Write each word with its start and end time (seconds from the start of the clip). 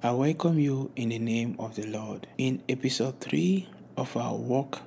I 0.00 0.12
welcome 0.12 0.60
you 0.60 0.92
in 0.94 1.08
the 1.08 1.18
name 1.18 1.56
of 1.58 1.74
the 1.74 1.84
Lord. 1.84 2.28
In 2.38 2.62
episode 2.68 3.20
3 3.20 3.68
of 3.96 4.16
our 4.16 4.36
walk 4.36 4.82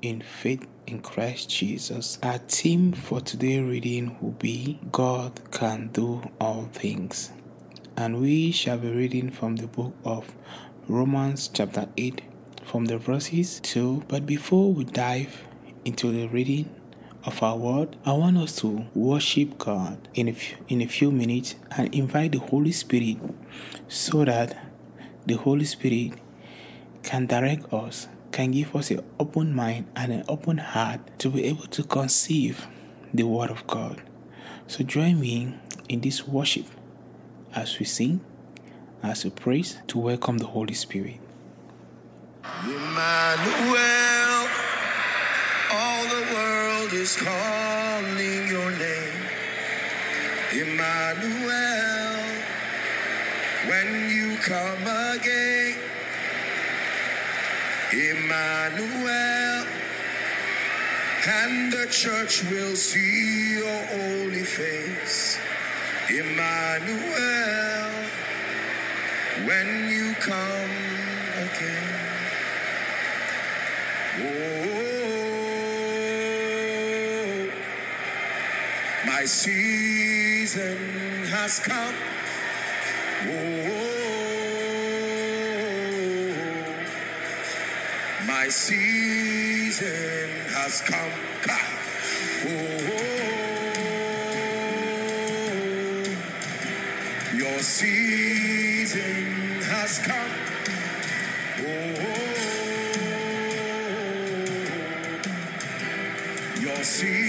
in 0.00 0.20
faith 0.20 0.64
in 0.86 1.00
Christ 1.00 1.50
Jesus, 1.50 2.20
our 2.22 2.38
theme 2.38 2.92
for 2.92 3.20
today 3.20 3.58
reading 3.58 4.16
will 4.20 4.30
be 4.30 4.78
God 4.92 5.40
can 5.50 5.88
do 5.88 6.30
all 6.40 6.68
things. 6.72 7.32
And 7.96 8.20
we 8.20 8.52
shall 8.52 8.78
be 8.78 8.92
reading 8.92 9.32
from 9.32 9.56
the 9.56 9.66
book 9.66 9.92
of 10.04 10.32
Romans, 10.86 11.50
chapter 11.52 11.88
8, 11.96 12.22
from 12.64 12.84
the 12.84 12.96
verses 12.96 13.58
2. 13.58 14.04
But 14.06 14.24
before 14.24 14.72
we 14.72 14.84
dive 14.84 15.36
into 15.84 16.12
the 16.12 16.28
reading, 16.28 16.72
of 17.26 17.42
our 17.42 17.56
word, 17.56 17.96
I 18.04 18.12
want 18.12 18.36
us 18.36 18.56
to 18.56 18.86
worship 18.94 19.56
God 19.58 20.08
in 20.14 20.28
a, 20.28 20.32
few, 20.32 20.56
in 20.68 20.82
a 20.82 20.86
few 20.86 21.10
minutes 21.10 21.54
and 21.76 21.94
invite 21.94 22.32
the 22.32 22.38
Holy 22.38 22.72
Spirit 22.72 23.16
so 23.88 24.24
that 24.24 24.56
the 25.24 25.34
Holy 25.34 25.64
Spirit 25.64 26.12
can 27.02 27.26
direct 27.26 27.72
us, 27.72 28.08
can 28.30 28.50
give 28.50 28.76
us 28.76 28.90
an 28.90 29.02
open 29.18 29.54
mind 29.54 29.86
and 29.96 30.12
an 30.12 30.24
open 30.28 30.58
heart 30.58 31.00
to 31.18 31.30
be 31.30 31.44
able 31.44 31.66
to 31.68 31.82
conceive 31.82 32.66
the 33.12 33.22
Word 33.22 33.50
of 33.50 33.66
God. 33.66 34.02
So 34.66 34.84
join 34.84 35.20
me 35.20 35.54
in 35.88 36.00
this 36.00 36.26
worship 36.26 36.66
as 37.54 37.78
we 37.78 37.86
sing, 37.86 38.20
as 39.02 39.24
we 39.24 39.30
praise 39.30 39.78
to 39.88 39.98
welcome 39.98 40.38
the 40.38 40.46
Holy 40.46 40.74
Spirit. 40.74 41.20
Emmanuel, 42.64 44.48
all 45.72 46.04
the 46.04 46.34
world 46.34 46.73
is 46.92 47.16
calling 47.16 48.48
your 48.48 48.70
name. 48.70 49.20
Emmanuel, 50.52 52.24
when 53.68 54.10
you 54.10 54.36
come 54.38 54.82
again. 55.16 55.74
Emmanuel, 57.92 59.66
and 61.28 61.72
the 61.72 61.86
church 61.90 62.42
will 62.50 62.74
see 62.74 63.54
your 63.58 63.82
holy 63.86 64.42
face. 64.42 65.38
Emmanuel, 66.10 67.90
when 69.46 69.88
you 69.88 70.12
come 70.14 70.70
again. 71.46 72.04
Oh, 74.16 74.83
my 79.24 79.28
season 79.28 80.76
has 81.28 81.58
come. 81.60 81.94
Oh, 83.22 83.26
my 88.26 88.48
season 88.48 90.28
has 90.52 90.82
come. 90.82 91.12
Oh, 92.44 92.48
your 97.34 97.58
season 97.60 99.62
has 99.62 99.98
come. 100.00 100.30
Oh, 101.60 101.64
your 106.60 106.84
season 106.84 107.23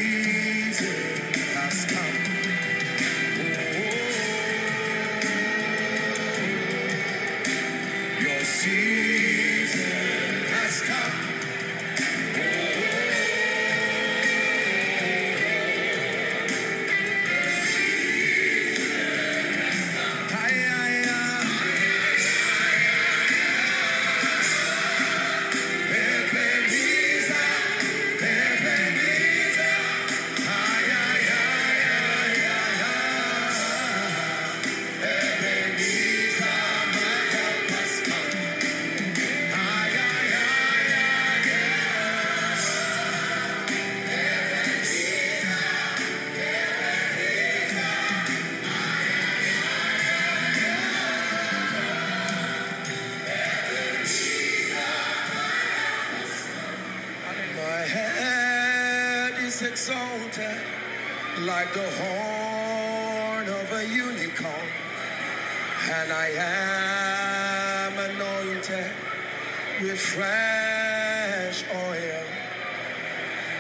fresh 70.16 71.66
oil. 71.76 72.24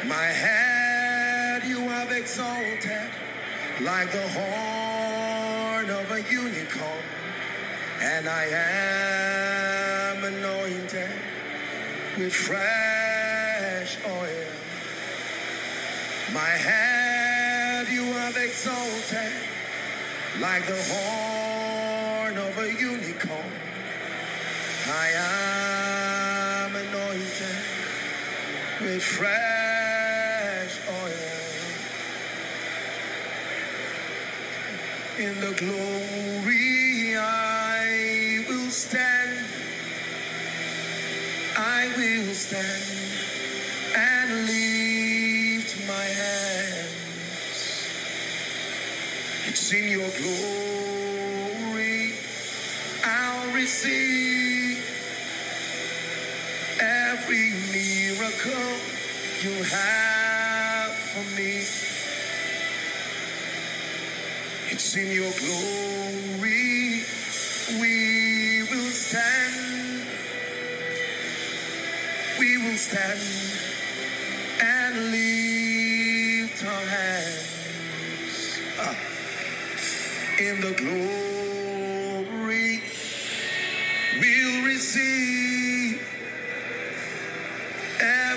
My 0.08 0.30
head 0.44 1.66
you 1.66 1.82
have 1.90 2.10
exalted 2.14 3.10
like 3.82 4.10
the 4.14 4.26
horn 4.38 5.90
of 5.90 6.10
a 6.12 6.22
unicorn, 6.32 7.04
and 8.00 8.30
I 8.30 8.46
am 10.14 10.24
anointed 10.24 11.12
with 12.18 12.34
fresh 12.34 13.98
oil. 14.08 14.52
My 16.34 16.56
head 16.68 17.90
you 17.90 18.06
have 18.14 18.38
exalted 18.38 19.34
like 20.40 20.66
the 20.68 20.82
horn 20.94 22.38
of 22.38 22.58
a 22.60 22.72
unicorn. 22.72 23.52
I 24.88 25.08
am 25.18 25.95
with 28.85 29.01
fresh 29.01 30.79
oil. 30.88 31.31
In 35.18 35.34
the 35.41 35.53
glory 35.57 37.18
I 37.18 38.46
will 38.47 38.69
stand. 38.69 39.46
I 41.57 41.88
will 41.97 42.34
stand 42.35 42.84
and 43.96 44.46
lift 44.46 45.88
my 45.88 46.07
hands. 46.22 47.90
It's 49.47 49.73
in 49.73 49.90
your 49.90 50.12
glory 50.22 52.13
I'll 53.03 53.52
receive 53.52 54.65
miracle 57.72 58.72
you 59.44 59.63
have 59.63 60.91
for 60.94 61.25
me. 61.38 61.66
It's 64.72 64.96
in 64.96 65.12
your 65.12 65.31
glory 65.40 67.03
we 67.79 68.63
will 68.69 68.91
stand 68.91 70.08
we 72.40 72.58
will 72.58 72.78
stand 72.78 73.20
and 74.61 75.11
lift 75.11 76.64
our 76.66 76.85
hands 76.85 78.59
in 80.40 80.61
the 80.61 80.73
glory. 80.73 81.25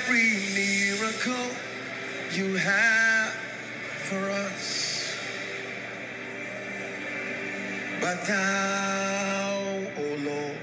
Every 0.08 0.38
miracle 0.54 1.46
you 2.32 2.56
have 2.56 3.30
for 4.08 4.30
us. 4.30 5.14
But 8.00 8.26
thou, 8.26 9.82
O 9.98 10.16
Lord, 10.24 10.56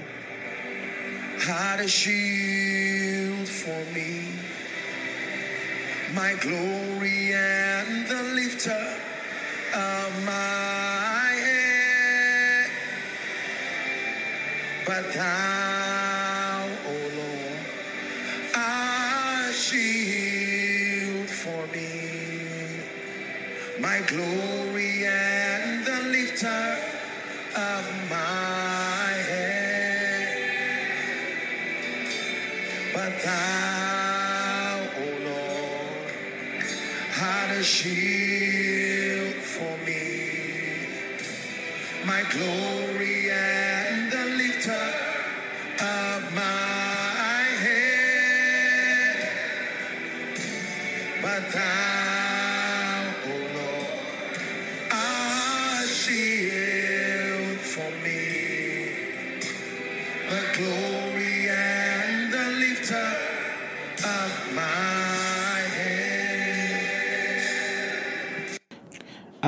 had 1.38 1.78
a 1.78 1.86
shield 1.86 3.46
for 3.46 3.84
me, 3.94 4.32
my 6.12 6.34
glory 6.40 7.32
and 7.32 8.06
the 8.08 8.22
lifter 8.34 8.98
of 9.74 10.24
my 10.24 11.30
head. 11.46 12.70
But 14.86 15.12
thou, 15.14 15.75
glory 24.06 25.04
and 25.04 25.84
the 25.84 26.00
lifter 26.10 26.78
of 27.56 27.84
my 28.08 29.12
head. 29.30 30.28
But 32.94 33.12
thou, 33.22 34.88
O 34.98 35.06
Lord, 35.24 36.12
art 37.20 37.50
a 37.50 37.62
shield 37.64 39.34
for 39.34 39.76
me, 39.84 40.88
my 42.06 42.22
glory 42.30 43.30
and 43.30 43.75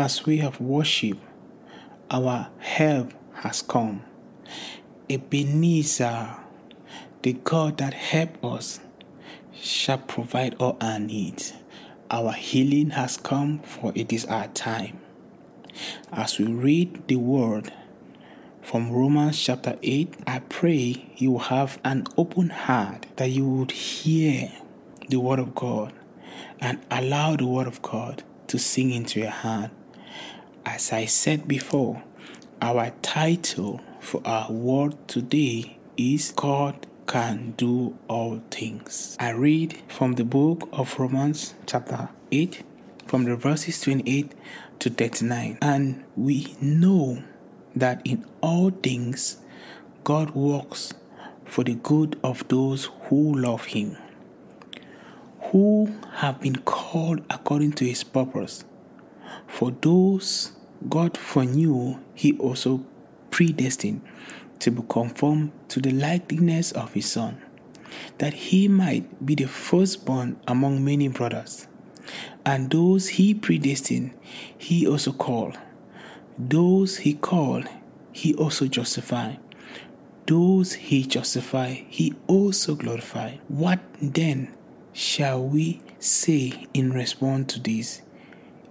As 0.08 0.25
we 0.25 0.38
have 0.38 0.58
worshipped, 0.58 1.20
our 2.10 2.49
help 2.60 3.12
has 3.43 3.60
come. 3.60 4.05
Ebenezer, 5.10 6.34
the 7.20 7.34
God 7.34 7.76
that 7.76 7.93
helps 7.93 8.43
us, 8.43 8.81
shall 9.52 9.99
provide 9.99 10.55
all 10.58 10.78
our 10.81 10.99
needs. 10.99 11.52
Our 12.10 12.32
healing 12.32 12.88
has 12.96 13.19
come, 13.19 13.58
for 13.58 13.93
it 13.94 14.10
is 14.10 14.25
our 14.25 14.49
time. 14.49 14.99
As 16.10 16.38
we 16.38 16.46
read 16.46 17.06
the 17.06 17.16
word 17.16 17.70
from 18.62 18.90
Romans 18.90 19.38
chapter 19.38 19.76
8, 19.82 20.14
I 20.26 20.38
pray 20.38 21.12
you 21.19 21.37
have 21.37 21.78
an 21.84 22.06
open 22.16 22.49
heart 22.49 23.05
that 23.16 23.28
you 23.28 23.46
would 23.46 23.72
hear 23.72 24.52
the 25.10 25.19
word 25.20 25.38
of 25.38 25.55
God 25.55 25.93
and 26.60 26.78
allow 26.90 27.37
the 27.37 27.46
word 27.46 27.66
of 27.66 27.82
God 27.82 28.22
to 28.46 28.58
sing 28.58 28.90
into 28.90 29.20
your 29.20 29.28
heart. 29.28 29.70
As 30.70 30.93
I 30.93 31.06
said 31.06 31.49
before, 31.49 32.03
our 32.61 32.91
title 33.00 33.81
for 34.00 34.20
our 34.26 34.53
word 34.53 34.97
today 35.09 35.79
is 35.97 36.31
God 36.37 36.87
can 37.06 37.55
do 37.56 37.97
all 38.06 38.43
things. 38.50 39.17
I 39.19 39.31
read 39.31 39.81
from 39.88 40.12
the 40.12 40.25
book 40.25 40.69
of 40.70 40.99
Romans, 40.99 41.55
chapter 41.65 42.11
8, 42.31 42.62
from 43.06 43.25
the 43.25 43.35
verses 43.35 43.81
28 43.81 44.35
to 44.81 44.91
39. 44.91 45.56
And 45.62 46.05
we 46.17 46.55
know 46.61 47.23
that 47.75 48.03
in 48.05 48.26
all 48.43 48.69
things 48.70 49.38
God 50.05 50.35
works 50.35 50.93
for 51.47 51.65
the 51.65 51.76
good 51.76 52.20
of 52.23 52.47
those 52.49 52.91
who 53.05 53.32
love 53.32 53.65
Him, 53.65 53.97
who 55.50 55.91
have 56.17 56.43
been 56.43 56.56
called 56.56 57.23
according 57.31 57.73
to 57.73 57.87
His 57.87 58.05
purpose. 58.05 58.65
For 59.47 59.70
those 59.70 60.53
God 60.87 61.17
foreknew, 61.17 61.99
He 62.15 62.37
also 62.39 62.85
predestined 63.31 64.03
to 64.61 64.71
be 64.71 64.83
conformed 64.89 65.53
to 65.69 65.81
the 65.81 65.91
likeness 65.91 66.73
of 66.73 66.93
His 66.93 67.11
Son, 67.11 67.41
that 68.19 68.35
He 68.35 68.69
might 68.69 69.25
be 69.25 69.35
the 69.35 69.47
firstborn 69.47 70.39
among 70.47 70.85
many 70.85 71.09
brothers. 71.09 71.67
And 72.45 72.71
those 72.71 73.09
He 73.09 73.35
predestined, 73.35 74.15
He 74.57 74.87
also 74.87 75.13
called. 75.13 75.59
Those 76.39 76.99
He 76.99 77.15
called, 77.15 77.67
He 78.13 78.35
also 78.35 78.67
justified. 78.67 79.39
Those 80.27 80.75
He 80.75 81.05
justified, 81.05 81.85
He 81.89 82.15
also 82.27 82.75
glorified. 82.75 83.41
What 83.49 83.81
then 84.01 84.55
shall 84.93 85.45
we 85.45 85.83
say 85.99 86.67
in 86.73 86.93
response 86.93 87.55
to 87.55 87.61
this? 87.61 88.03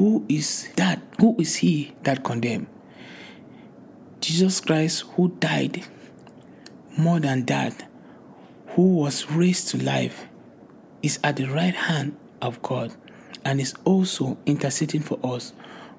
Who 0.00 0.24
is 0.30 0.70
that? 0.76 0.98
Who 1.20 1.36
is 1.38 1.56
he 1.56 1.92
that 2.04 2.24
condemn? 2.24 2.68
Jesus 4.22 4.58
Christ, 4.58 5.02
who 5.14 5.28
died, 5.40 5.84
more 6.96 7.20
than 7.20 7.44
that, 7.44 7.86
who 8.68 8.94
was 8.94 9.30
raised 9.30 9.68
to 9.68 9.84
life, 9.84 10.24
is 11.02 11.18
at 11.22 11.36
the 11.36 11.44
right 11.44 11.74
hand 11.74 12.16
of 12.40 12.62
God 12.62 12.94
and 13.44 13.60
is 13.60 13.74
also 13.84 14.38
interceding 14.46 15.02
for 15.02 15.18
us. 15.22 15.52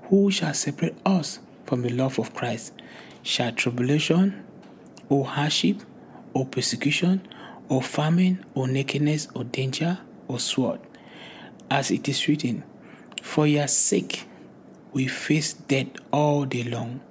Who 0.10 0.32
shall 0.32 0.56
separate 0.56 0.98
us 1.06 1.38
from 1.68 1.84
the 1.84 1.90
love 1.90 2.18
of 2.18 2.34
Christ? 2.34 2.74
Shall 3.22 3.52
tribulation, 3.52 4.44
or 5.10 5.26
hardship, 5.26 5.78
or 6.34 6.48
persecution, 6.48 7.28
or 7.70 7.84
famine, 7.84 8.44
or 8.56 8.68
nakedness, 8.68 9.28
or 9.36 9.44
danger, 9.44 10.00
or 10.28 10.40
sword? 10.40 10.80
As 11.70 11.92
it 11.92 12.10
is 12.10 12.28
written, 12.28 12.64
For 13.22 13.48
your 13.48 13.68
sake 13.68 14.26
we 14.94 15.08
face 15.08 15.54
death 15.54 15.88
all 16.12 16.46
day 16.46 16.64
long. 16.64 17.02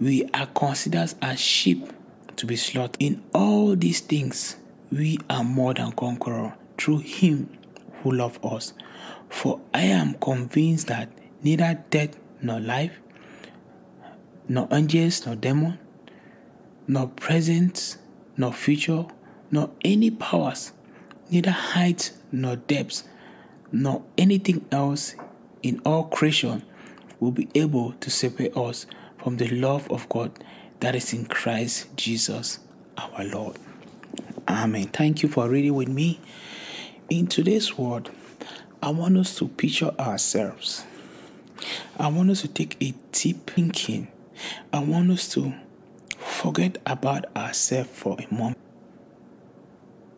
We 0.00 0.24
are 0.32 0.46
considered 0.46 1.14
as 1.20 1.40
sheep 1.40 1.92
to 2.36 2.46
be 2.46 2.56
slaughtered. 2.56 2.96
In 3.00 3.22
all 3.34 3.74
these 3.74 4.00
things, 4.00 4.56
we 4.90 5.18
are 5.28 5.42
more 5.44 5.74
than 5.74 5.92
conquerors 5.92 6.52
through 6.78 6.98
Him 6.98 7.48
who 8.02 8.12
loved 8.12 8.44
us. 8.44 8.72
For 9.28 9.60
I 9.72 9.82
am 9.82 10.14
convinced 10.14 10.88
that 10.88 11.08
neither 11.42 11.82
death 11.90 12.16
nor 12.40 12.60
life, 12.60 12.98
nor 14.48 14.68
angels 14.70 15.24
nor 15.26 15.34
demons, 15.36 15.78
nor 16.86 17.08
present 17.08 17.96
nor 18.36 18.52
future, 18.52 19.06
nor 19.50 19.70
any 19.84 20.10
powers, 20.10 20.72
neither 21.30 21.50
height 21.50 22.12
nor 22.30 22.56
depths, 22.56 23.04
nor 23.72 24.04
anything 24.18 24.64
else 24.70 25.16
in 25.62 25.80
all 25.84 26.04
creation 26.04 26.62
will 27.18 27.30
be 27.30 27.48
able 27.54 27.92
to 27.92 28.10
separate 28.10 28.56
us 28.56 28.86
from 29.18 29.38
the 29.38 29.48
love 29.48 29.90
of 29.90 30.08
God 30.08 30.32
that 30.80 30.94
is 30.94 31.12
in 31.12 31.24
Christ 31.24 31.96
Jesus 31.96 32.58
our 32.96 33.24
Lord. 33.24 33.56
Amen. 34.48 34.88
Thank 34.88 35.22
you 35.22 35.28
for 35.28 35.48
reading 35.48 35.74
with 35.74 35.88
me. 35.88 36.20
In 37.08 37.26
today's 37.26 37.78
word, 37.78 38.10
I 38.82 38.90
want 38.90 39.16
us 39.16 39.36
to 39.36 39.48
picture 39.48 39.92
ourselves. 39.98 40.84
I 41.98 42.08
want 42.08 42.30
us 42.30 42.40
to 42.42 42.48
take 42.48 42.76
a 42.82 42.94
deep 43.12 43.48
thinking. 43.48 44.08
I 44.72 44.80
want 44.80 45.10
us 45.10 45.28
to 45.34 45.54
forget 46.18 46.78
about 46.84 47.26
ourselves 47.36 47.90
for 47.92 48.16
a 48.18 48.34
moment. 48.34 48.58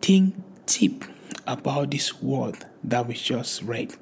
Think 0.00 0.34
deep 0.66 1.04
about 1.46 1.90
this 1.90 2.20
word 2.22 2.56
that 2.82 3.06
we 3.06 3.14
just 3.14 3.62
read 3.62 3.94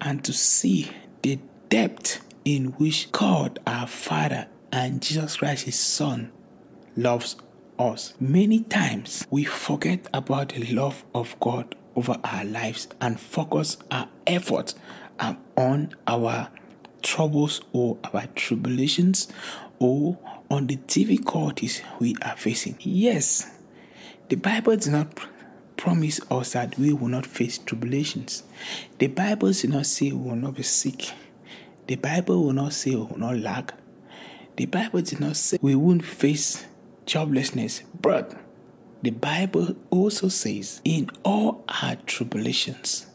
and 0.00 0.24
to 0.24 0.32
see 0.32 0.90
the 1.22 1.38
depth 1.68 2.24
in 2.44 2.66
which 2.72 3.12
God 3.12 3.58
our 3.66 3.86
Father 3.86 4.48
and 4.72 5.02
Jesus 5.02 5.36
Christ 5.36 5.64
his 5.64 5.78
Son 5.78 6.32
loves 6.96 7.36
us. 7.78 8.14
Many 8.20 8.60
times 8.60 9.26
we 9.30 9.44
forget 9.44 10.08
about 10.12 10.50
the 10.50 10.64
love 10.72 11.04
of 11.14 11.38
God 11.40 11.74
over 11.94 12.16
our 12.24 12.44
lives 12.44 12.88
and 13.00 13.20
focus 13.20 13.76
our 13.90 14.08
efforts 14.26 14.74
on 15.56 15.94
our 16.06 16.48
troubles 17.02 17.60
or 17.72 17.98
our 18.12 18.26
tribulations 18.34 19.28
or 19.78 20.18
on 20.50 20.66
the 20.66 20.76
difficulties 20.76 21.82
we 21.98 22.14
are 22.22 22.36
facing. 22.36 22.76
Yes, 22.80 23.50
the 24.28 24.36
Bible 24.36 24.76
does 24.76 24.88
not 24.88 25.08
promise 25.82 26.20
us 26.30 26.52
that 26.52 26.78
we 26.78 26.92
will 26.92 27.08
not 27.08 27.26
face 27.26 27.58
tribulations. 27.58 28.44
The 28.98 29.08
Bible 29.08 29.48
does 29.48 29.64
not 29.64 29.86
say 29.86 30.12
we 30.12 30.28
will 30.30 30.36
not 30.36 30.54
be 30.54 30.62
sick. 30.62 31.10
The 31.88 31.96
Bible 31.96 32.44
will 32.44 32.52
not 32.52 32.72
say 32.72 32.92
we 32.92 32.98
will 32.98 33.18
not 33.18 33.38
lack. 33.38 33.74
The 34.56 34.66
Bible 34.66 35.02
did 35.02 35.18
not 35.18 35.34
say 35.34 35.58
we 35.60 35.74
won't 35.74 36.04
face 36.04 36.64
joblessness, 37.04 37.82
but 38.00 38.32
The 39.02 39.10
Bible 39.10 39.74
also 39.90 40.28
says, 40.28 40.80
in 40.84 41.10
all 41.24 41.64
our 41.82 41.96
tribulations, 42.06 43.06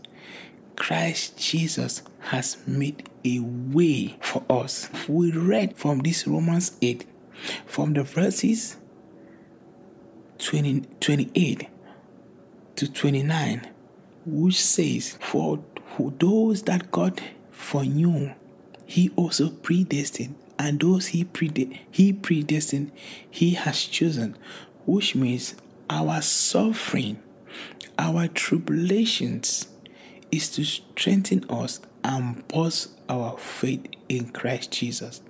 Christ 0.75 1.37
Jesus 1.37 2.01
has 2.19 2.57
made 2.67 3.09
a 3.23 3.39
way 3.39 4.17
for 4.19 4.43
us. 4.49 4.89
We 5.07 5.31
read 5.31 5.77
from 5.77 5.99
this 5.99 6.27
Romans 6.27 6.75
8, 6.81 7.05
from 7.65 7.93
the 7.93 8.03
verses 8.03 8.75
20, 10.39 10.81
28 10.99 11.69
to 12.77 12.91
29, 12.91 13.67
which 14.25 14.61
says, 14.63 15.17
For 15.19 15.59
those 16.19 16.63
that 16.63 16.91
God 16.91 17.21
foreknew, 17.51 18.33
he 18.85 19.09
also 19.15 19.49
predestined, 19.49 20.35
and 20.57 20.79
those 20.79 21.07
he, 21.07 21.27
he 21.91 22.13
predestined, 22.13 22.91
he 23.29 23.51
has 23.55 23.83
chosen, 23.83 24.37
which 24.85 25.15
means 25.15 25.55
our 25.89 26.21
suffering, 26.21 27.21
our 27.97 28.27
tribulations, 28.27 29.67
is 30.31 30.49
to 30.51 30.63
strengthen 30.63 31.45
us 31.49 31.79
and 32.03 32.47
boost 32.47 32.89
our 33.09 33.37
faith 33.37 33.87
in 34.07 34.29
Christ 34.29 34.71
Jesus. 34.71 35.21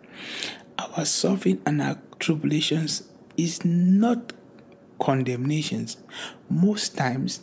Our 0.77 1.05
suffering 1.05 1.61
and 1.65 1.81
our 1.81 1.97
tribulations 2.19 3.03
is 3.37 3.63
not 3.63 4.33
condemnations. 4.99 5.97
Most 6.49 6.97
times, 6.97 7.41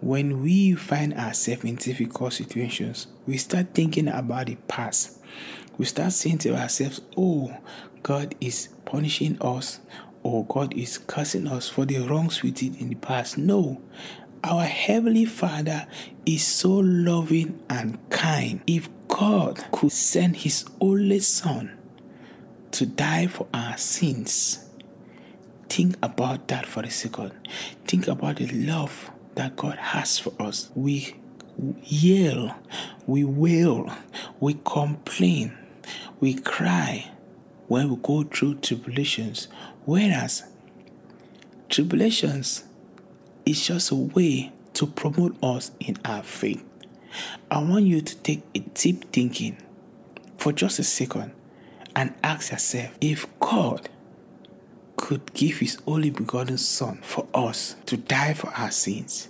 when 0.00 0.42
we 0.42 0.74
find 0.74 1.14
ourselves 1.14 1.64
in 1.64 1.76
difficult 1.76 2.32
situations, 2.32 3.06
we 3.26 3.36
start 3.36 3.74
thinking 3.74 4.08
about 4.08 4.46
the 4.46 4.56
past. 4.66 5.20
We 5.78 5.84
start 5.84 6.12
saying 6.12 6.38
to 6.38 6.56
ourselves, 6.56 7.00
Oh, 7.16 7.56
God 8.02 8.34
is 8.40 8.68
punishing 8.84 9.40
us, 9.40 9.80
or 10.22 10.44
God 10.46 10.76
is 10.76 10.98
cursing 10.98 11.46
us 11.46 11.68
for 11.68 11.84
the 11.84 12.00
wrongs 12.00 12.42
we 12.42 12.50
did 12.50 12.80
in 12.80 12.88
the 12.88 12.94
past. 12.96 13.38
No, 13.38 13.80
our 14.44 14.64
Heavenly 14.64 15.24
Father 15.24 15.86
is 16.26 16.44
so 16.44 16.70
loving 16.72 17.60
and 17.70 17.98
kind. 18.10 18.60
If 18.66 18.88
God 19.06 19.64
could 19.70 19.92
send 19.92 20.36
His 20.38 20.64
only 20.80 21.20
Son 21.20 21.78
to 22.72 22.86
die 22.86 23.28
for 23.28 23.46
our 23.54 23.76
sins, 23.76 24.68
think 25.72 25.96
about 26.02 26.48
that 26.48 26.66
for 26.66 26.82
a 26.82 26.90
second. 26.90 27.32
Think 27.86 28.06
about 28.06 28.36
the 28.36 28.46
love 28.46 29.10
that 29.36 29.56
God 29.56 29.78
has 29.78 30.18
for 30.18 30.34
us. 30.38 30.70
We 30.74 31.16
yell, 31.82 32.58
we 33.06 33.24
wail, 33.24 33.90
we 34.38 34.60
complain, 34.66 35.56
we 36.20 36.34
cry 36.34 37.10
when 37.68 37.88
we 37.88 37.96
go 38.02 38.22
through 38.22 38.56
tribulations. 38.56 39.48
Whereas 39.86 40.44
tribulations 41.70 42.64
is 43.46 43.66
just 43.66 43.90
a 43.92 43.94
way 43.94 44.52
to 44.74 44.86
promote 44.86 45.42
us 45.42 45.70
in 45.80 45.96
our 46.04 46.22
faith. 46.22 46.62
I 47.50 47.62
want 47.62 47.86
you 47.86 48.02
to 48.02 48.16
take 48.18 48.42
a 48.54 48.58
deep 48.58 49.10
thinking 49.10 49.56
for 50.36 50.52
just 50.52 50.78
a 50.78 50.84
second 50.84 51.32
and 51.96 52.12
ask 52.22 52.52
yourself 52.52 52.98
if 53.00 53.26
God 53.40 53.88
could 55.02 55.34
give 55.34 55.58
his 55.58 55.78
only 55.84 56.10
begotten 56.10 56.56
Son 56.56 56.96
for 57.02 57.26
us 57.34 57.74
to 57.86 57.96
die 57.96 58.34
for 58.34 58.50
our 58.50 58.70
sins, 58.70 59.28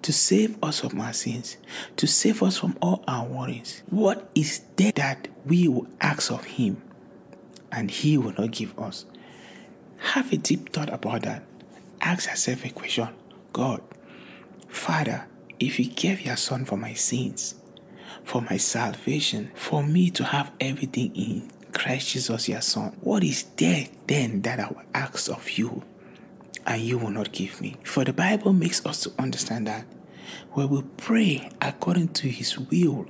to 0.00 0.12
save 0.12 0.56
us 0.62 0.78
from 0.78 1.00
our 1.00 1.12
sins, 1.12 1.56
to 1.96 2.06
save 2.06 2.40
us 2.40 2.58
from 2.58 2.78
all 2.80 3.02
our 3.08 3.26
worries, 3.26 3.82
what 3.90 4.30
is 4.36 4.60
there 4.76 4.92
that 4.92 5.26
we 5.44 5.66
will 5.66 5.88
ask 6.00 6.30
of 6.30 6.44
him 6.44 6.80
and 7.72 7.90
he 7.90 8.16
will 8.16 8.32
not 8.38 8.52
give 8.52 8.78
us? 8.78 9.04
Have 10.12 10.32
a 10.32 10.36
deep 10.36 10.72
thought 10.72 10.92
about 10.92 11.22
that. 11.22 11.42
Ask 12.00 12.30
yourself 12.30 12.64
a 12.64 12.70
question 12.70 13.08
God, 13.52 13.82
Father, 14.68 15.26
if 15.58 15.80
you 15.80 15.86
gave 15.86 16.20
your 16.20 16.36
Son 16.36 16.64
for 16.64 16.76
my 16.76 16.94
sins, 16.94 17.56
for 18.22 18.40
my 18.40 18.56
salvation, 18.56 19.50
for 19.56 19.82
me 19.82 20.10
to 20.10 20.22
have 20.22 20.52
everything 20.60 21.12
in 21.16 21.50
Christ 21.72 22.10
Jesus, 22.10 22.48
your 22.48 22.60
Son, 22.60 22.96
what 23.00 23.24
is 23.24 23.44
there 23.56 23.86
then 24.06 24.42
that 24.42 24.60
I 24.60 24.68
will 24.68 24.82
ask 24.94 25.30
of 25.30 25.50
you 25.50 25.82
and 26.66 26.80
you 26.82 26.98
will 26.98 27.10
not 27.10 27.32
give 27.32 27.60
me? 27.60 27.76
For 27.84 28.04
the 28.04 28.12
Bible 28.12 28.52
makes 28.52 28.84
us 28.86 29.00
to 29.02 29.12
understand 29.18 29.66
that 29.66 29.84
when 30.52 30.68
we 30.68 30.82
pray 30.96 31.50
according 31.60 32.08
to 32.08 32.28
His 32.28 32.58
will, 32.58 33.06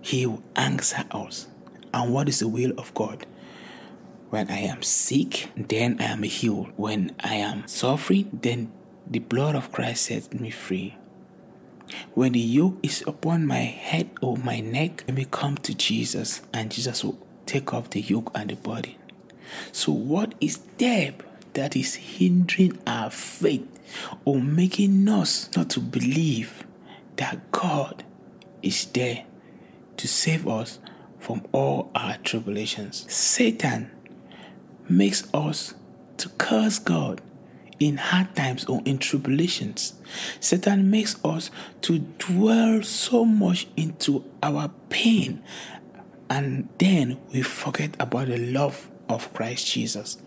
He 0.00 0.26
will 0.26 0.42
answer 0.56 1.04
us. 1.10 1.48
And 1.92 2.12
what 2.12 2.28
is 2.28 2.38
the 2.38 2.48
will 2.48 2.72
of 2.78 2.94
God? 2.94 3.26
When 4.30 4.48
I 4.48 4.58
am 4.60 4.82
sick, 4.82 5.50
then 5.56 5.96
I 6.00 6.04
am 6.04 6.22
healed. 6.22 6.70
When 6.76 7.16
I 7.18 7.34
am 7.34 7.66
suffering, 7.66 8.38
then 8.42 8.72
the 9.10 9.18
blood 9.18 9.56
of 9.56 9.72
Christ 9.72 10.06
sets 10.06 10.32
me 10.32 10.50
free. 10.50 10.96
When 12.14 12.32
the 12.32 12.40
yoke 12.40 12.78
is 12.82 13.02
upon 13.06 13.46
my 13.46 13.58
head 13.58 14.10
or 14.20 14.36
my 14.36 14.60
neck, 14.60 15.02
let 15.08 15.16
me 15.16 15.26
come 15.28 15.56
to 15.58 15.74
Jesus 15.74 16.42
and 16.54 16.70
Jesus 16.70 17.02
will 17.02 17.18
take 17.50 17.74
off 17.74 17.90
the 17.90 18.00
yoke 18.00 18.30
and 18.32 18.48
the 18.48 18.54
burden. 18.54 18.94
So, 19.72 19.90
what 19.90 20.34
is 20.40 20.58
there 20.78 21.14
that 21.54 21.74
is 21.74 21.96
hindering 21.96 22.78
our 22.86 23.10
faith 23.10 23.66
or 24.24 24.40
making 24.40 25.08
us 25.08 25.50
not 25.56 25.68
to 25.70 25.80
believe 25.80 26.64
that 27.16 27.50
God 27.50 28.04
is 28.62 28.86
there 28.86 29.24
to 29.96 30.06
save 30.06 30.46
us 30.46 30.78
from 31.18 31.44
all 31.50 31.90
our 31.96 32.18
tribulations? 32.18 33.12
Satan 33.12 33.90
makes 34.88 35.28
us 35.34 35.74
to 36.18 36.28
curse 36.28 36.78
God 36.78 37.20
in 37.80 37.96
hard 37.96 38.36
times 38.36 38.64
or 38.66 38.80
in 38.84 38.98
tribulations. 38.98 39.94
Satan 40.38 40.88
makes 40.88 41.16
us 41.24 41.50
to 41.80 41.98
dwell 41.98 42.82
so 42.82 43.24
much 43.24 43.66
into 43.76 44.22
our 44.40 44.70
pain 44.88 45.42
and 46.30 46.68
then 46.78 47.20
we 47.32 47.42
forget 47.42 47.94
about 48.00 48.28
the 48.28 48.38
love 48.38 48.88
of 49.08 49.32
Christ 49.34 49.66
Jesus. 49.66 50.18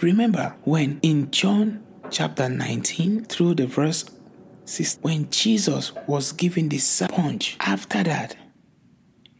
Remember 0.00 0.54
when 0.62 1.00
in 1.02 1.30
John 1.30 1.84
chapter 2.10 2.48
19 2.48 3.24
through 3.24 3.54
the 3.54 3.66
verse 3.66 4.04
6 4.66 4.98
when 5.02 5.30
Jesus 5.30 5.92
was 6.06 6.32
given 6.32 6.68
the 6.68 6.78
sponge 6.78 7.56
after 7.60 8.02
that 8.02 8.36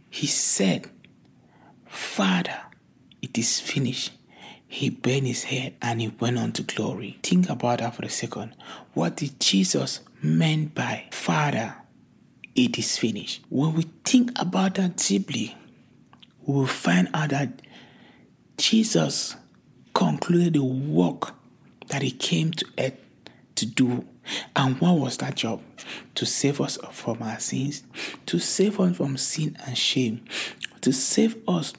he 0.09 0.27
said 0.27 0.91
Father 1.87 2.63
it 3.23 3.37
is 3.39 3.61
finished 3.61 4.13
he 4.73 4.89
bent 4.89 5.27
his 5.27 5.45
head 5.45 5.75
and 5.83 6.01
he 6.01 6.15
went 6.21 6.39
on 6.39 6.53
to 6.53 6.63
glory. 6.63 7.19
Think 7.25 7.51
about 7.51 7.81
that 7.81 7.97
for 7.97 8.05
a 8.05 8.09
second. 8.09 8.55
What 8.95 9.17
did 9.17 9.41
Jesus 9.41 9.99
mean 10.23 10.67
by 10.67 11.09
Father, 11.11 11.75
it 12.55 12.79
is 12.79 12.97
finished? 12.97 13.43
When 13.49 13.75
we 13.75 13.87
think 14.05 14.31
about 14.37 14.77
that 14.77 14.97
deeply, 14.97 15.57
we 16.51 16.57
will 16.57 16.67
find 16.67 17.09
out 17.15 17.31
that 17.31 17.63
Jesus 18.57 19.37
concluded 19.95 20.55
the 20.55 20.65
work 20.65 21.33
that 21.89 22.03
he 22.03 22.11
came 22.11 22.51
to 22.53 22.67
earth 22.77 22.99
to 23.55 23.67
do. 23.67 24.05
And 24.57 24.81
what 24.81 24.99
was 24.99 25.17
that 25.19 25.37
job? 25.37 25.63
To 26.17 26.27
save 26.27 26.61
us 26.61 26.77
from 26.91 27.23
our 27.23 27.39
sins, 27.39 27.85
to 28.27 28.41
save 28.41 28.81
us 28.81 28.97
from 28.97 29.17
sin 29.17 29.57
and 29.65 29.79
shame, 29.79 30.25
to 30.81 30.93
save 30.93 31.37
us 31.47 31.73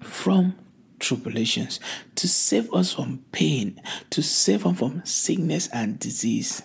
from 0.00 0.56
tribulations, 0.98 1.78
to 2.16 2.26
save 2.26 2.74
us 2.74 2.94
from 2.94 3.24
pain, 3.30 3.80
to 4.10 4.20
save 4.20 4.66
us 4.66 4.78
from 4.78 5.04
sickness 5.04 5.68
and 5.68 5.98
disease. 6.00 6.62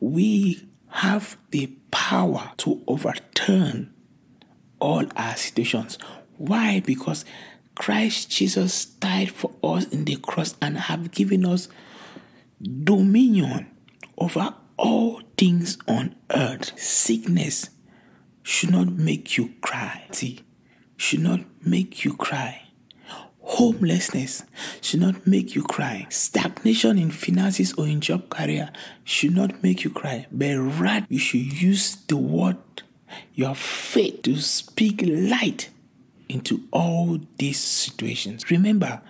We 0.00 0.66
have 0.88 1.36
the 1.50 1.72
power 1.92 2.52
to 2.58 2.82
overturn 2.88 3.94
all 4.80 5.04
our 5.16 5.36
situations. 5.36 5.96
Why? 6.42 6.80
Because 6.80 7.24
Christ 7.76 8.28
Jesus 8.28 8.84
died 8.84 9.30
for 9.30 9.52
us 9.62 9.86
in 9.90 10.06
the 10.06 10.16
cross 10.16 10.56
and 10.60 10.76
have 10.76 11.12
given 11.12 11.46
us 11.46 11.68
dominion 12.60 13.68
over 14.18 14.52
all 14.76 15.22
things 15.36 15.78
on 15.86 16.16
earth. 16.34 16.76
Sickness 16.76 17.70
should 18.42 18.72
not 18.72 18.88
make 18.88 19.36
you 19.38 19.52
cry. 19.60 20.08
See, 20.10 20.40
should 20.96 21.20
not 21.20 21.42
make 21.64 22.04
you 22.04 22.14
cry. 22.14 22.62
Homelessness 23.42 24.42
should 24.80 25.00
not 25.00 25.24
make 25.24 25.54
you 25.54 25.62
cry. 25.62 26.08
Stagnation 26.10 26.98
in 26.98 27.12
finances 27.12 27.72
or 27.74 27.86
in 27.86 28.00
job 28.00 28.28
career 28.30 28.72
should 29.04 29.36
not 29.36 29.62
make 29.62 29.84
you 29.84 29.90
cry. 29.90 30.26
But 30.32 30.56
rather, 30.56 31.06
you 31.08 31.20
should 31.20 31.62
use 31.62 31.94
the 32.08 32.16
word, 32.16 32.56
your 33.32 33.54
faith, 33.54 34.22
to 34.22 34.34
speak 34.40 35.04
light 35.06 35.68
into 36.32 36.62
all 36.70 37.20
these 37.38 37.60
situations. 37.60 38.50
Remember, 38.50 39.00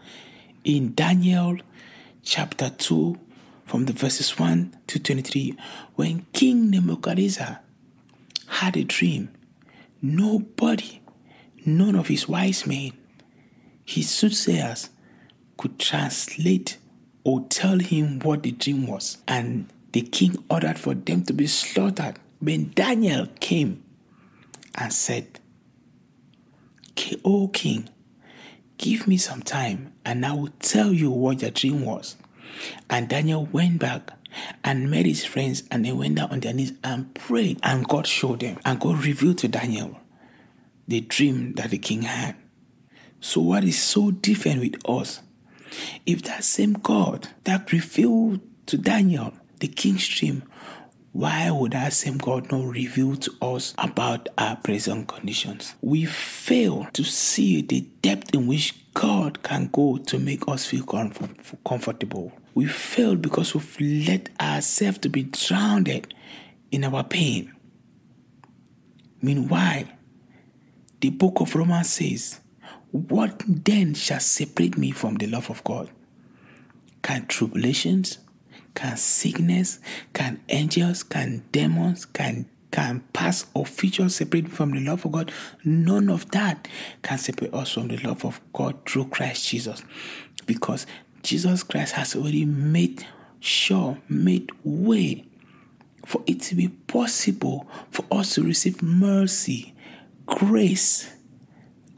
in 0.64 0.94
Daniel 0.94 1.58
chapter 2.22 2.70
2, 2.70 3.18
from 3.64 3.86
the 3.86 3.92
verses 3.92 4.38
1 4.38 4.76
to 4.88 4.98
23, 4.98 5.56
when 5.94 6.26
King 6.32 6.70
Nebuchadnezzar 6.70 7.60
had 8.46 8.76
a 8.76 8.84
dream, 8.84 9.30
nobody, 10.02 11.00
none 11.64 11.94
of 11.96 12.08
his 12.08 12.28
wise 12.28 12.66
men, 12.66 12.92
his 13.84 14.10
soothsayers 14.10 14.90
could 15.56 15.78
translate 15.78 16.76
or 17.24 17.44
tell 17.48 17.78
him 17.78 18.18
what 18.20 18.42
the 18.42 18.52
dream 18.52 18.86
was. 18.86 19.18
And 19.28 19.68
the 19.92 20.02
king 20.02 20.42
ordered 20.50 20.78
for 20.78 20.94
them 20.94 21.24
to 21.24 21.32
be 21.32 21.46
slaughtered. 21.46 22.18
When 22.40 22.72
Daniel 22.74 23.28
came 23.38 23.82
and 24.74 24.92
said, 24.92 25.38
O 27.24 27.48
king, 27.48 27.88
give 28.78 29.06
me 29.06 29.16
some 29.16 29.42
time 29.42 29.92
and 30.04 30.24
I 30.24 30.32
will 30.32 30.50
tell 30.60 30.92
you 30.92 31.10
what 31.10 31.42
your 31.42 31.50
dream 31.50 31.84
was. 31.84 32.16
And 32.90 33.08
Daniel 33.08 33.46
went 33.52 33.78
back 33.78 34.10
and 34.64 34.90
met 34.90 35.06
his 35.06 35.24
friends 35.24 35.62
and 35.70 35.84
they 35.84 35.92
went 35.92 36.16
down 36.16 36.30
on 36.30 36.40
their 36.40 36.52
knees 36.52 36.72
and 36.82 37.14
prayed 37.14 37.60
and 37.62 37.86
God 37.86 38.06
showed 38.06 38.40
them 38.40 38.58
and 38.64 38.80
God 38.80 39.04
revealed 39.04 39.38
to 39.38 39.48
Daniel 39.48 39.98
the 40.88 41.00
dream 41.00 41.54
that 41.54 41.70
the 41.70 41.78
king 41.78 42.02
had. 42.02 42.36
So 43.20 43.40
what 43.40 43.64
is 43.64 43.80
so 43.80 44.10
different 44.10 44.60
with 44.60 44.88
us? 44.88 45.20
If 46.04 46.22
that 46.22 46.44
same 46.44 46.74
God 46.74 47.28
that 47.44 47.72
revealed 47.72 48.40
to 48.66 48.76
Daniel 48.76 49.32
the 49.60 49.68
king's 49.68 50.08
dream, 50.08 50.42
why 51.12 51.50
would 51.50 51.72
that 51.72 51.92
same 51.92 52.16
God 52.16 52.50
not 52.50 52.64
reveal 52.64 53.16
to 53.16 53.32
us 53.42 53.74
about 53.76 54.30
our 54.38 54.56
present 54.56 55.08
conditions? 55.08 55.74
We 55.82 56.06
fail 56.06 56.88
to 56.94 57.04
see 57.04 57.60
the 57.60 57.82
depth 58.00 58.34
in 58.34 58.46
which 58.46 58.74
God 58.94 59.42
can 59.42 59.68
go 59.70 59.98
to 59.98 60.18
make 60.18 60.48
us 60.48 60.64
feel 60.64 60.84
comfort, 60.84 61.30
comfortable. 61.66 62.32
We 62.54 62.66
fail 62.66 63.16
because 63.16 63.54
we've 63.54 64.06
let 64.08 64.30
ourselves 64.40 64.98
to 64.98 65.10
be 65.10 65.24
drowned 65.24 65.88
in 66.70 66.84
our 66.84 67.04
pain. 67.04 67.54
Meanwhile, 69.20 69.84
the 71.00 71.10
book 71.10 71.40
of 71.40 71.54
Romans 71.54 71.92
says, 71.92 72.40
What 72.90 73.42
then 73.46 73.92
shall 73.94 74.20
separate 74.20 74.78
me 74.78 74.92
from 74.92 75.16
the 75.16 75.26
love 75.26 75.50
of 75.50 75.62
God? 75.62 75.90
Can 77.02 77.26
tribulations, 77.26 78.18
can 78.74 78.96
sickness, 78.96 79.80
can 80.12 80.40
angels, 80.48 81.02
can 81.02 81.44
demons, 81.52 82.04
can 82.06 82.46
can 82.70 83.00
past 83.12 83.46
or 83.54 83.66
future 83.66 84.08
separate 84.08 84.48
from 84.48 84.70
the 84.72 84.80
love 84.80 85.04
of 85.04 85.12
God. 85.12 85.30
None 85.62 86.08
of 86.08 86.30
that 86.30 86.66
can 87.02 87.18
separate 87.18 87.52
us 87.52 87.72
from 87.72 87.88
the 87.88 87.98
love 87.98 88.24
of 88.24 88.40
God 88.52 88.76
through 88.86 89.08
Christ 89.08 89.46
Jesus. 89.46 89.84
Because 90.46 90.86
Jesus 91.22 91.62
Christ 91.62 91.92
has 91.92 92.16
already 92.16 92.46
made 92.46 93.06
sure, 93.40 93.98
made 94.08 94.50
way 94.64 95.26
for 96.06 96.22
it 96.26 96.40
to 96.40 96.54
be 96.54 96.68
possible 96.68 97.68
for 97.90 98.04
us 98.10 98.34
to 98.34 98.42
receive 98.42 98.82
mercy, 98.82 99.74
grace, 100.26 101.12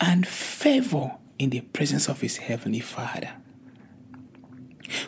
and 0.01 0.27
favor 0.27 1.13
in 1.39 1.51
the 1.51 1.61
presence 1.61 2.09
of 2.09 2.21
His 2.21 2.37
Heavenly 2.39 2.81
Father. 2.81 3.31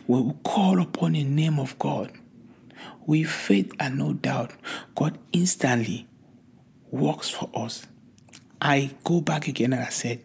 We 0.07 0.33
call 0.43 0.81
upon 0.81 1.13
the 1.13 1.25
name 1.25 1.59
of 1.59 1.79
God, 1.79 2.13
with 3.07 3.29
faith 3.29 3.73
and 3.79 3.99
no 3.99 4.13
doubt, 4.15 4.53
God 4.95 5.19
instantly 5.33 6.07
works 6.91 7.31
for 7.31 7.51
us. 7.55 7.87
I 8.61 8.95
go 9.05 9.21
back 9.21 9.49
again 9.49 9.73
and 9.73 9.83
I 9.83 9.91
said, 9.91 10.23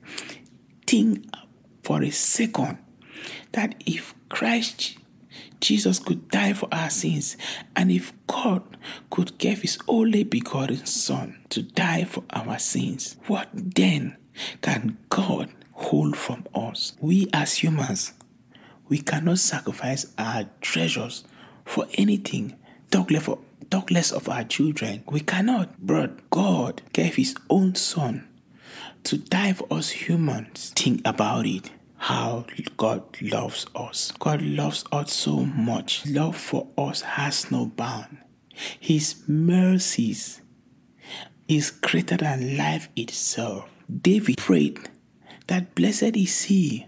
think 0.88 1.26
for 1.84 2.02
a 2.02 2.12
second 2.12 2.78
that 3.52 3.76
if 3.86 4.14
Christ 4.30 4.98
Jesus 5.60 6.00
could 6.00 6.28
die 6.30 6.54
for 6.54 6.68
our 6.72 6.90
sins, 6.90 7.38
and 7.76 7.92
if 7.92 8.14
God 8.26 8.64
could 9.12 9.38
give 9.38 9.62
his 9.62 9.78
only 9.88 10.24
begotten 10.24 10.86
Son 10.86 11.40
to 11.50 11.62
die 11.62 12.04
for 12.04 12.24
our 12.32 12.58
sins, 12.58 13.16
what 13.28 13.50
then 13.54 14.18
can 14.62 14.98
God 15.10 15.52
hold 15.74 16.18
from 16.18 16.46
us? 16.56 16.94
We 17.00 17.30
as 17.32 17.58
humans, 17.58 18.14
we 18.92 18.98
cannot 18.98 19.40
sacrifice 19.40 20.06
our 20.18 20.44
treasures 20.60 21.24
for 21.64 21.88
anything, 21.94 22.54
talk 22.92 23.10
less, 23.10 23.30
talk 23.70 23.90
less 23.90 24.12
of 24.12 24.28
our 24.28 24.44
children. 24.44 25.02
We 25.10 25.22
cannot. 25.22 25.70
But 25.80 26.30
God 26.30 26.82
gave 26.92 27.16
his 27.16 27.34
own 27.50 27.76
Son 27.76 28.28
to 29.06 29.18
die 29.18 29.54
for 29.54 29.66
us 29.72 29.92
humans. 29.92 30.74
Think 30.76 31.02
about 31.06 31.46
it 31.46 31.72
how 32.00 32.46
God 32.76 33.04
loves 33.22 33.66
us. 33.74 34.12
God 34.20 34.42
loves 34.42 34.84
us 34.92 35.14
so 35.14 35.38
much. 35.46 36.06
Love 36.06 36.36
for 36.36 36.68
us 36.78 37.02
has 37.02 37.50
no 37.50 37.68
bound. 37.68 38.18
His 38.78 39.24
mercies 39.26 40.42
is 41.48 41.72
greater 41.72 42.18
than 42.18 42.58
life 42.58 42.90
itself. 42.98 43.70
David 43.90 44.38
prayed 44.38 44.90
that 45.48 45.76
blessed 45.76 46.18
is 46.18 46.44
he 46.44 46.88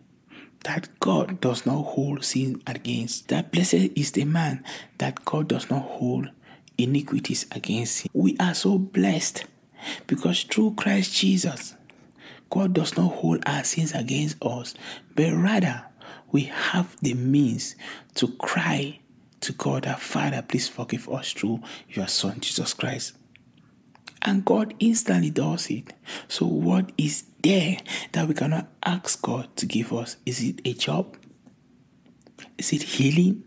that 0.64 0.90
God 1.00 1.42
does 1.42 1.66
not 1.66 1.84
hold 1.84 2.24
sin 2.24 2.62
against. 2.66 3.28
That 3.30 3.52
blessed 3.52 3.74
is 3.96 4.12
the 4.12 4.26
man 4.26 4.64
that 4.98 5.24
God 5.26 5.48
does 5.48 5.70
not 5.70 5.84
hold 5.84 6.30
iniquities 6.78 7.46
against 7.52 8.02
him. 8.02 8.12
We 8.14 8.38
are 8.40 8.54
so 8.54 8.78
blessed 8.78 9.46
because 10.08 10.44
through 10.44 10.76
Christ 10.76 11.14
Jesus, 11.14 11.76
God 12.50 12.74
does 12.74 12.98
not 12.98 13.14
hold 13.14 13.44
our 13.46 13.64
sins 13.64 13.94
against 13.94 14.44
us, 14.44 14.74
but 15.16 15.34
rather 15.34 15.86
we 16.32 16.44
have 16.44 16.96
the 17.02 17.14
means 17.14 17.76
to 18.16 18.28
cry 18.28 19.00
to 19.42 19.54
God, 19.54 19.86
our 19.86 19.98
Father, 19.98 20.42
please 20.42 20.70
forgive 20.70 21.10
us 21.10 21.34
through 21.34 21.62
your 21.90 22.08
Son, 22.08 22.40
Jesus 22.40 22.74
Christ. 22.74 23.14
And 24.24 24.46
God 24.46 24.74
instantly 24.80 25.30
does 25.30 25.70
it. 25.70 25.94
So, 26.30 26.46
what 26.46 26.92
is 26.98 27.26
there 27.42 27.78
that 28.14 28.28
we 28.28 28.34
cannot 28.34 28.70
ask 28.84 29.22
God 29.22 29.54
to 29.58 29.66
give 29.66 29.92
us? 29.92 30.16
Is 30.26 30.42
it 30.42 30.62
a 30.64 30.74
job? 30.74 31.18
Is 32.58 32.72
it 32.72 32.84
healing? 32.84 33.44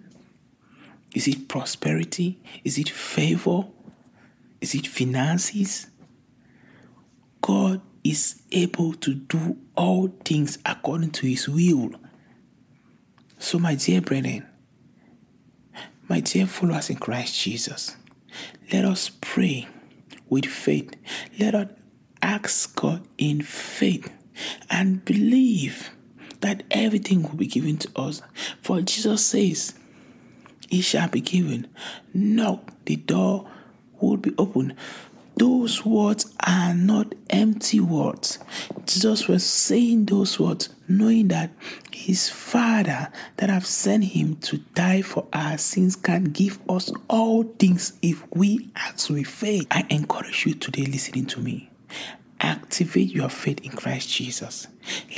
Is 1.15 1.27
it 1.27 1.49
prosperity? 1.49 2.39
Is 2.63 2.79
it 2.79 2.91
favor? 2.91 3.65
Is 4.61 4.75
it 4.75 4.87
finances? 4.87 5.87
God 7.41 7.81
is 8.05 8.43
able 8.53 8.93
to 8.95 9.15
do 9.15 9.57
all 9.77 10.09
things 10.25 10.59
according 10.67 11.13
to 11.13 11.27
his 11.27 11.49
will. 11.49 11.93
So, 13.39 13.59
my 13.59 13.77
dear 13.77 14.03
brethren, 14.03 14.47
my 16.07 16.21
dear 16.21 16.47
followers 16.47 16.91
in 16.91 16.97
Christ 16.97 17.41
Jesus, 17.41 17.97
let 18.71 18.85
us 18.85 19.11
pray 19.23 19.69
with 20.29 20.47
faith. 20.47 20.95
Let 21.39 21.55
us 21.55 21.69
ask 22.23 22.75
God 22.77 23.07
in 23.19 23.43
faith 23.43 24.11
and 24.71 25.05
believe 25.05 25.91
that 26.41 26.63
everything 26.71 27.23
will 27.23 27.37
be 27.37 27.47
given 27.47 27.79
to 27.79 27.89
us. 27.97 28.23
For 28.63 28.81
Jesus 28.81 29.25
says, 29.25 29.75
It 30.71 30.83
shall 30.83 31.09
be 31.09 31.21
given. 31.21 31.69
Knock, 32.13 32.73
the 32.85 32.97
door 32.97 33.51
will 34.01 34.17
be 34.17 34.35
opened. 34.39 34.75
Those 35.37 35.85
words 35.85 36.33
are 36.47 36.73
not 36.73 37.15
empty 37.29 37.79
words. 37.79 38.39
Jesus 38.87 39.29
was 39.29 39.45
saying 39.45 40.07
those 40.07 40.41
words 40.41 40.71
knowing 40.89 41.29
that 41.29 41.51
his 41.93 42.31
Father 42.31 43.11
that 43.37 43.51
have 43.51 43.67
sent 43.67 44.05
him 44.05 44.37
to 44.37 44.59
die 44.75 45.03
for 45.03 45.27
our 45.35 45.59
sins 45.59 45.95
can 45.95 46.25
give 46.25 46.59
us 46.71 46.91
all 47.09 47.43
things 47.43 47.93
if 48.01 48.25
we 48.35 48.71
ask 48.77 49.11
with 49.11 49.27
faith. 49.27 49.67
I 49.71 49.85
encourage 49.91 50.47
you 50.47 50.55
today 50.55 50.87
listening 50.87 51.27
to 51.27 51.41
me. 51.41 51.69
Activate 52.41 53.11
your 53.11 53.29
faith 53.29 53.61
in 53.63 53.73
Christ 53.73 54.09
Jesus. 54.09 54.69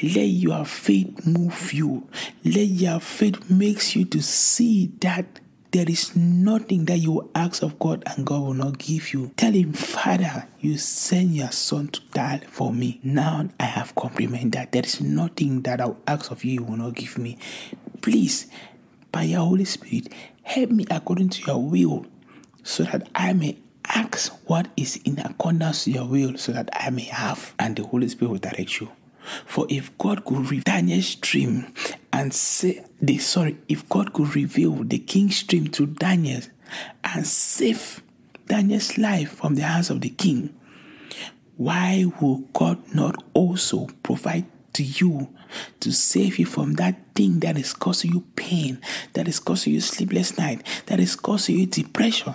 Let 0.02 0.22
your 0.22 0.64
faith 0.64 1.26
move 1.26 1.72
you. 1.72 2.08
Let 2.44 2.68
your 2.68 3.00
faith 3.00 3.50
makes 3.50 3.94
you 3.94 4.04
to 4.06 4.22
see 4.22 4.86
that 5.00 5.40
there 5.70 5.88
is 5.88 6.16
nothing 6.16 6.86
that 6.86 6.98
you 6.98 7.30
ask 7.34 7.62
of 7.62 7.78
God 7.78 8.02
and 8.06 8.26
God 8.26 8.40
will 8.40 8.54
not 8.54 8.78
give 8.78 9.12
you. 9.12 9.32
Tell 9.36 9.52
Him, 9.52 9.72
Father, 9.72 10.48
you 10.60 10.78
send 10.78 11.34
your 11.34 11.50
Son 11.50 11.88
to 11.88 12.00
die 12.12 12.40
for 12.48 12.72
me. 12.72 13.00
Now 13.02 13.48
I 13.60 13.64
have 13.64 13.94
comprehended 13.94 14.52
that 14.52 14.72
there 14.72 14.82
is 14.84 15.00
nothing 15.00 15.62
that 15.62 15.80
I 15.80 15.86
will 15.86 16.00
ask 16.06 16.30
of 16.30 16.44
you, 16.44 16.52
you 16.52 16.62
will 16.64 16.76
not 16.76 16.94
give 16.94 17.18
me. 17.18 17.36
Please, 18.00 18.46
by 19.12 19.24
your 19.24 19.40
Holy 19.40 19.64
Spirit, 19.64 20.12
help 20.42 20.70
me 20.70 20.86
according 20.90 21.28
to 21.30 21.42
your 21.42 21.62
will 21.62 22.06
so 22.62 22.84
that 22.84 23.08
I 23.14 23.32
may 23.34 23.58
ask 23.84 24.32
what 24.48 24.68
is 24.76 24.96
in 25.04 25.18
accordance 25.18 25.84
to 25.84 25.90
your 25.90 26.06
will 26.06 26.36
so 26.38 26.52
that 26.52 26.68
I 26.72 26.90
may 26.90 27.04
have, 27.04 27.54
and 27.58 27.76
the 27.76 27.84
Holy 27.84 28.08
Spirit 28.08 28.30
will 28.30 28.38
direct 28.38 28.80
you. 28.80 28.90
For 29.46 29.66
if 29.68 29.96
God 29.98 30.24
could 30.24 30.50
reveal 30.50 30.62
Daniel's 30.64 31.14
dream 31.16 31.72
and 32.12 32.32
say 32.32 32.84
the 33.00 33.18
sorry, 33.18 33.58
if 33.68 33.88
God 33.88 34.12
could 34.12 34.34
reveal 34.34 34.84
the 34.84 34.98
king's 34.98 35.42
dream 35.42 35.68
to 35.68 35.86
Daniel 35.86 36.42
and 37.04 37.26
save 37.26 38.02
Daniel's 38.46 38.96
life 38.98 39.32
from 39.32 39.54
the 39.54 39.62
hands 39.62 39.90
of 39.90 40.00
the 40.00 40.10
king, 40.10 40.54
why 41.56 42.04
will 42.20 42.38
God 42.52 42.94
not 42.94 43.22
also 43.34 43.88
provide 44.02 44.46
to 44.74 44.82
you 44.82 45.28
to 45.80 45.92
save 45.92 46.38
you 46.38 46.46
from 46.46 46.74
that 46.74 46.96
thing 47.14 47.40
that 47.40 47.58
is 47.58 47.72
causing 47.72 48.12
you 48.12 48.20
pain, 48.36 48.80
that 49.14 49.26
is 49.26 49.40
causing 49.40 49.72
you 49.74 49.80
sleepless 49.80 50.38
night, 50.38 50.64
that 50.86 51.00
is 51.00 51.16
causing 51.16 51.58
you 51.58 51.66
depression? 51.66 52.34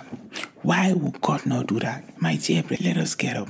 Why 0.62 0.92
would 0.92 1.20
God 1.20 1.46
not 1.46 1.68
do 1.68 1.80
that? 1.80 2.20
My 2.20 2.36
dear, 2.36 2.64
let 2.80 2.96
us 2.96 3.14
get 3.14 3.36
up. 3.36 3.48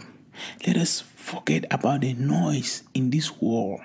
Let 0.67 0.77
us 0.77 1.01
forget 1.01 1.65
about 1.71 2.03
the 2.03 2.15
noise 2.15 2.83
in 2.95 3.11
this 3.11 3.41
world. 3.41 3.81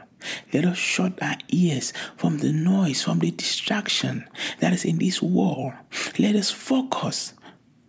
Let 0.54 0.66
us 0.66 0.78
shut 0.78 1.22
our 1.22 1.38
ears 1.50 1.94
from 2.18 2.40
the 2.40 2.52
noise, 2.52 3.04
from 3.04 3.20
the 3.20 3.32
distraction 3.32 4.28
that 4.60 4.74
is 4.74 4.84
in 4.86 4.98
this 4.98 5.22
world. 5.22 5.74
Let 6.18 6.36
us 6.36 6.52
focus 6.52 7.34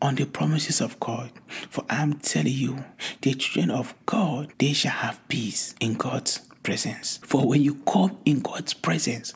on 0.02 0.14
the 0.14 0.26
promises 0.26 0.80
of 0.80 0.98
God. 1.00 1.30
For 1.48 1.84
I'm 1.90 2.14
telling 2.14 2.52
you, 2.52 2.84
the 3.20 3.34
children 3.34 3.70
of 3.70 3.94
God, 4.06 4.52
they 4.58 4.72
shall 4.72 4.92
have 4.92 5.26
peace 5.28 5.74
in 5.80 5.94
God's 5.94 6.38
presence. 6.62 7.18
For 7.24 7.46
when 7.46 7.62
you 7.62 7.76
come 7.86 8.18
in 8.24 8.40
God's 8.40 8.74
presence, 8.74 9.34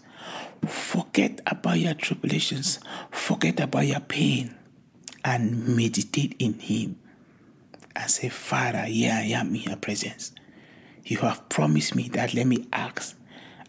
forget 0.66 1.40
about 1.46 1.78
your 1.78 1.94
tribulations, 1.94 2.80
forget 3.10 3.60
about 3.60 3.86
your 3.86 4.00
pain, 4.00 4.54
and 5.24 5.76
meditate 5.76 6.36
in 6.38 6.54
Him. 6.58 6.98
And 7.96 8.10
say, 8.10 8.28
Father, 8.28 8.82
here 8.82 9.12
I 9.12 9.22
am 9.26 9.54
in 9.54 9.62
your 9.62 9.76
presence. 9.76 10.32
You 11.04 11.18
have 11.18 11.48
promised 11.48 11.94
me 11.94 12.08
that 12.10 12.34
let 12.34 12.46
me 12.46 12.66
ask. 12.72 13.16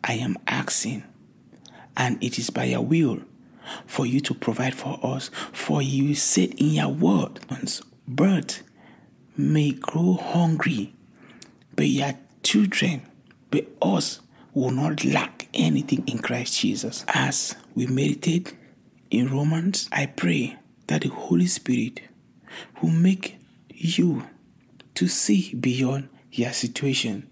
I 0.04 0.14
am 0.14 0.38
asking. 0.48 1.04
And 1.98 2.24
it 2.24 2.40
is 2.40 2.50
by 2.50 2.66
your 2.66 2.82
will 2.82 3.20
for 3.86 4.06
you 4.06 4.20
to 4.22 4.34
provide 4.34 4.76
for 4.76 5.00
us. 5.04 5.30
For 5.52 5.82
you 5.82 6.16
said 6.16 6.54
in 6.56 6.72
your 6.72 6.90
word, 6.90 7.40
birds 8.08 8.64
may 9.38 9.72
grow 9.72 10.14
hungry, 10.14 10.94
but 11.76 11.88
your 11.88 12.14
children, 12.44 13.02
but 13.52 13.68
us, 13.82 14.22
will 14.54 14.72
not 14.72 15.04
lack 15.04 15.48
anything 15.54 16.08
in 16.08 16.20
Christ 16.20 16.60
Jesus. 16.60 17.04
As 17.10 17.56
we 17.76 17.88
meditate 17.88 18.56
in 19.12 19.30
Romans, 19.30 19.90
I 19.92 20.06
pray 20.06 20.58
that 20.88 21.02
the 21.02 21.10
Holy 21.10 21.48
Spirit 21.48 22.02
will 22.82 22.92
make 22.92 23.38
you 23.76 24.28
to 24.96 25.08
see 25.08 25.54
beyond 25.54 26.10
your 26.32 26.54
situation. 26.54 27.30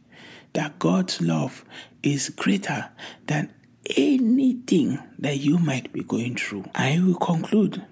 That 0.53 0.77
God's 0.77 1.19
love 1.21 1.65
is 2.03 2.29
greater 2.29 2.91
than 3.25 3.51
anything 3.97 4.99
that 5.19 5.37
you 5.37 5.57
might 5.57 5.91
be 5.91 6.03
going 6.03 6.35
through. 6.35 6.65
I 6.75 6.99
will 7.03 7.15
conclude 7.15 7.85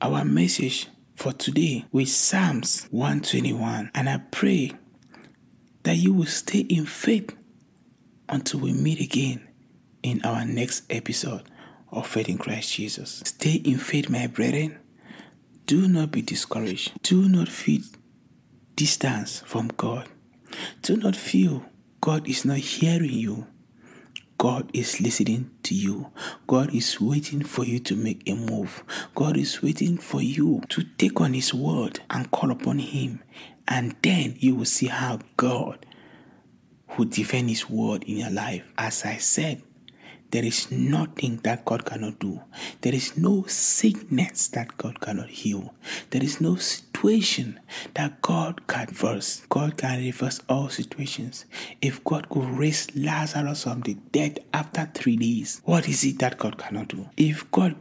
our 0.00 0.24
message 0.24 0.88
for 1.14 1.32
today 1.32 1.84
with 1.92 2.08
Psalms 2.08 2.86
121. 2.90 3.90
And 3.94 4.08
I 4.08 4.18
pray 4.30 4.72
that 5.82 5.96
you 5.96 6.14
will 6.14 6.26
stay 6.26 6.60
in 6.60 6.86
faith 6.86 7.36
until 8.28 8.60
we 8.60 8.72
meet 8.72 9.00
again 9.00 9.46
in 10.02 10.22
our 10.24 10.44
next 10.44 10.84
episode 10.90 11.42
of 11.92 12.06
Faith 12.06 12.28
in 12.28 12.38
Christ 12.38 12.72
Jesus. 12.72 13.22
Stay 13.24 13.54
in 13.54 13.78
faith, 13.78 14.08
my 14.08 14.26
brethren. 14.26 14.78
Do 15.70 15.86
not 15.86 16.10
be 16.10 16.20
discouraged. 16.20 17.00
Do 17.04 17.28
not 17.28 17.46
feel 17.46 17.82
distance 18.74 19.44
from 19.46 19.68
God. 19.76 20.08
Do 20.82 20.96
not 20.96 21.14
feel 21.14 21.64
God 22.00 22.28
is 22.28 22.44
not 22.44 22.56
hearing 22.56 23.12
you. 23.12 23.46
God 24.36 24.68
is 24.74 25.00
listening 25.00 25.52
to 25.62 25.76
you. 25.76 26.10
God 26.48 26.74
is 26.74 27.00
waiting 27.00 27.44
for 27.44 27.64
you 27.64 27.78
to 27.78 27.94
make 27.94 28.28
a 28.28 28.34
move. 28.34 28.82
God 29.14 29.36
is 29.36 29.62
waiting 29.62 29.96
for 29.96 30.20
you 30.20 30.60
to 30.70 30.82
take 30.98 31.20
on 31.20 31.34
His 31.34 31.54
word 31.54 32.00
and 32.10 32.28
call 32.32 32.50
upon 32.50 32.80
Him. 32.80 33.22
And 33.68 33.94
then 34.02 34.34
you 34.40 34.56
will 34.56 34.64
see 34.64 34.88
how 34.88 35.20
God 35.36 35.86
will 36.98 37.04
defend 37.04 37.48
His 37.48 37.70
word 37.70 38.02
in 38.02 38.16
your 38.16 38.30
life. 38.30 38.64
As 38.76 39.04
I 39.04 39.18
said, 39.18 39.62
there 40.30 40.44
is 40.44 40.70
nothing 40.70 41.38
that 41.38 41.64
God 41.64 41.84
cannot 41.84 42.18
do. 42.18 42.40
There 42.82 42.94
is 42.94 43.16
no 43.16 43.44
sickness 43.46 44.48
that 44.48 44.76
God 44.76 45.00
cannot 45.00 45.28
heal. 45.28 45.74
There 46.10 46.22
is 46.22 46.40
no 46.40 46.56
situation 46.56 47.58
that 47.94 48.22
God 48.22 48.66
can 48.66 48.86
reverse. 48.88 49.42
God 49.48 49.76
can 49.76 50.00
reverse 50.00 50.40
all 50.48 50.68
situations. 50.68 51.46
If 51.80 52.04
God 52.04 52.28
could 52.28 52.44
raise 52.44 52.94
Lazarus 52.94 53.64
from 53.64 53.80
the 53.80 53.94
dead 54.12 54.40
after 54.54 54.88
three 54.94 55.16
days, 55.16 55.60
what 55.64 55.88
is 55.88 56.04
it 56.04 56.18
that 56.20 56.38
God 56.38 56.58
cannot 56.58 56.88
do? 56.88 57.08
If 57.16 57.50
God 57.50 57.76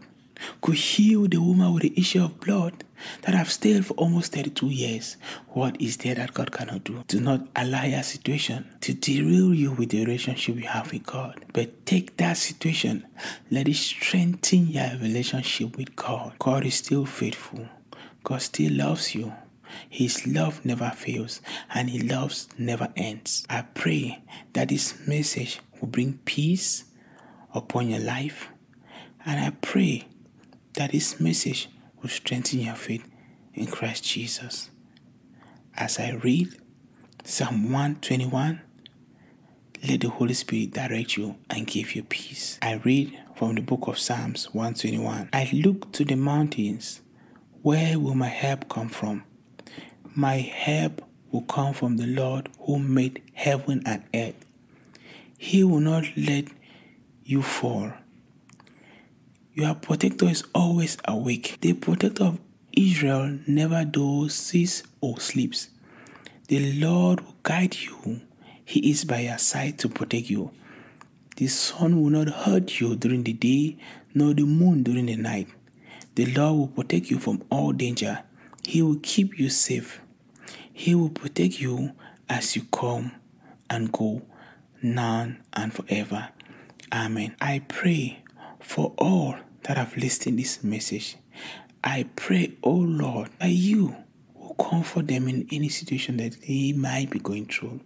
could 0.61 0.75
heal 0.75 1.27
the 1.27 1.37
woman 1.37 1.73
with 1.73 1.83
the 1.83 1.93
issue 1.97 2.23
of 2.23 2.39
blood 2.39 2.83
that 3.21 3.33
have 3.35 3.51
stayed 3.51 3.85
for 3.85 3.93
almost 3.93 4.33
32 4.33 4.67
years. 4.67 5.17
What 5.49 5.79
is 5.81 5.97
there 5.97 6.15
that 6.15 6.33
God 6.33 6.51
cannot 6.51 6.83
do? 6.83 7.03
Do 7.07 7.19
not 7.19 7.47
allow 7.55 7.83
your 7.83 8.03
situation 8.03 8.67
to 8.81 8.93
derail 8.93 9.53
you 9.53 9.71
with 9.71 9.89
the 9.89 10.05
relationship 10.05 10.55
you 10.55 10.67
have 10.67 10.91
with 10.91 11.05
God. 11.05 11.45
But 11.53 11.85
take 11.85 12.17
that 12.17 12.37
situation, 12.37 13.05
let 13.49 13.67
it 13.67 13.75
strengthen 13.75 14.67
your 14.67 14.91
relationship 15.01 15.77
with 15.77 15.95
God. 15.95 16.33
God 16.39 16.65
is 16.65 16.75
still 16.75 17.05
faithful. 17.05 17.67
God 18.23 18.41
still 18.41 18.73
loves 18.73 19.15
you. 19.15 19.33
His 19.89 20.25
love 20.25 20.65
never 20.65 20.89
fails 20.89 21.41
and 21.73 21.89
His 21.89 22.03
love 22.03 22.33
never 22.57 22.91
ends. 22.95 23.45
I 23.49 23.61
pray 23.61 24.21
that 24.53 24.69
this 24.69 25.07
message 25.07 25.59
will 25.79 25.89
bring 25.89 26.19
peace 26.25 26.85
upon 27.53 27.89
your 27.89 27.99
life. 27.99 28.49
And 29.25 29.39
I 29.39 29.51
pray 29.61 30.07
that 30.79 30.93
this 30.93 31.19
message 31.19 31.67
will 32.01 32.07
strengthen 32.07 32.61
your 32.61 32.73
faith 32.73 33.05
in 33.53 33.67
Christ 33.67 34.01
Jesus. 34.01 34.69
As 35.75 35.99
I 35.99 36.11
read 36.11 36.55
Psalm 37.25 37.63
121, 37.63 38.61
let 39.85 39.99
the 39.99 40.07
Holy 40.07 40.33
Spirit 40.33 40.71
direct 40.71 41.17
you 41.17 41.35
and 41.49 41.67
give 41.67 41.95
you 41.95 42.03
peace. 42.03 42.57
I 42.61 42.75
read 42.75 43.19
from 43.35 43.55
the 43.55 43.61
book 43.61 43.87
of 43.87 43.99
Psalms 43.99 44.53
121. 44.53 45.31
I 45.33 45.49
look 45.51 45.91
to 45.91 46.05
the 46.05 46.15
mountains. 46.15 47.01
Where 47.61 47.99
will 47.99 48.15
my 48.15 48.29
help 48.29 48.69
come 48.69 48.87
from? 48.87 49.25
My 50.15 50.37
help 50.37 51.01
will 51.29 51.41
come 51.41 51.73
from 51.73 51.97
the 51.97 52.07
Lord 52.07 52.47
who 52.61 52.79
made 52.79 53.21
heaven 53.33 53.83
and 53.85 54.03
earth. 54.15 54.45
He 55.37 55.61
will 55.61 55.81
not 55.81 56.05
let 56.15 56.45
you 57.25 57.41
fall. 57.41 57.91
Your 59.59 59.75
protector 59.75 60.29
is 60.29 60.45
always 60.55 60.97
awake. 61.03 61.57
The 61.59 61.73
protector 61.73 62.23
of 62.23 62.39
Israel 62.71 63.39
never 63.45 63.83
dozes 63.83 64.83
or 65.01 65.19
sleeps. 65.19 65.67
The 66.47 66.79
Lord 66.79 67.19
will 67.19 67.35
guide 67.43 67.75
you. 67.75 68.21
He 68.63 68.89
is 68.89 69.03
by 69.03 69.19
your 69.19 69.37
side 69.37 69.77
to 69.79 69.89
protect 69.89 70.29
you. 70.29 70.51
The 71.35 71.47
sun 71.47 72.01
will 72.01 72.09
not 72.09 72.29
hurt 72.29 72.79
you 72.79 72.95
during 72.95 73.23
the 73.23 73.33
day, 73.33 73.75
nor 74.13 74.33
the 74.33 74.45
moon 74.45 74.83
during 74.83 75.07
the 75.07 75.17
night. 75.17 75.49
The 76.15 76.27
Lord 76.27 76.57
will 76.57 76.67
protect 76.67 77.11
you 77.11 77.19
from 77.19 77.43
all 77.49 77.73
danger. 77.73 78.23
He 78.65 78.81
will 78.81 79.01
keep 79.03 79.37
you 79.37 79.49
safe. 79.49 79.99
He 80.71 80.95
will 80.95 81.09
protect 81.09 81.59
you 81.59 81.91
as 82.29 82.55
you 82.55 82.61
come 82.71 83.11
and 83.69 83.91
go, 83.91 84.21
now 84.81 85.33
and 85.51 85.73
forever. 85.73 86.29
Amen. 86.93 87.35
I 87.41 87.61
pray 87.67 88.23
for 88.61 88.93
all 88.97 89.35
that 89.63 89.77
have 89.77 89.95
listened 89.97 90.39
this 90.39 90.63
message. 90.63 91.17
I 91.83 92.07
pray, 92.15 92.53
oh 92.63 92.71
Lord, 92.73 93.29
that 93.39 93.51
you 93.51 93.95
will 94.35 94.55
comfort 94.55 95.07
them 95.07 95.27
in 95.27 95.47
any 95.51 95.69
situation 95.69 96.17
that 96.17 96.41
they 96.41 96.73
might 96.73 97.09
be 97.09 97.19
going 97.19 97.45
through. 97.45 97.79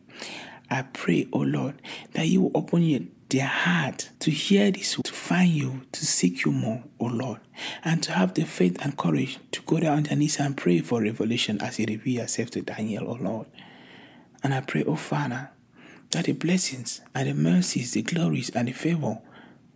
I 0.70 0.82
pray, 0.82 1.28
oh 1.32 1.40
Lord, 1.40 1.82
that 2.14 2.28
you 2.28 2.42
will 2.42 2.52
open 2.56 2.82
your, 2.84 3.02
their 3.30 3.46
heart 3.46 4.10
to 4.20 4.32
hear 4.32 4.72
this, 4.72 4.98
to 5.04 5.12
find 5.12 5.52
you, 5.52 5.82
to 5.92 6.06
seek 6.06 6.46
you 6.46 6.52
more, 6.52 6.84
oh 7.00 7.06
Lord, 7.06 7.40
and 7.84 8.02
to 8.04 8.12
have 8.14 8.34
the 8.34 8.46
faith 8.46 8.84
and 8.84 8.98
courage 8.98 9.40
to 9.52 9.62
go 9.62 9.80
down 9.80 9.98
on 9.98 10.04
their 10.04 10.18
knees 10.18 10.40
and 10.40 10.58
pray 10.58 10.80
for 10.80 11.02
revelation 11.02 11.62
as 11.62 11.78
you 11.78 11.86
reveal 11.88 12.22
yourself 12.22 12.50
to 12.52 12.62
Daniel, 12.62 13.06
oh 13.08 13.24
Lord. 13.24 13.48
And 14.44 14.54
I 14.54 14.62
pray, 14.62 14.84
oh 14.84 14.96
Father, 14.96 15.52
that 16.12 16.26
the 16.26 16.34
blessings 16.34 17.02
and 17.14 17.30
the 17.30 17.34
mercies, 17.34 17.92
the 17.92 18.02
glories 18.02 18.50
and 18.50 18.68
the 18.68 18.72
favor 18.72 19.20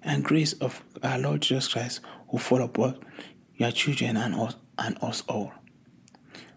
and 0.04 0.24
grace 0.24 0.54
of 0.54 0.84
our 1.04 1.18
Lord 1.18 1.42
Jesus 1.42 1.68
Christ 1.68 2.00
will 2.32 2.40
fall 2.40 2.62
upon 2.62 2.98
your 3.56 3.72
children 3.72 4.18
and 4.18 4.36
us 4.36 4.56
and 4.78 4.98
us 5.02 5.24
all. 5.28 5.52